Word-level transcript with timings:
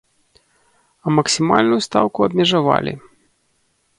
А 1.05 1.13
максімальную 1.17 1.77
стаўку 1.87 2.19
абмежавалі. 2.27 2.93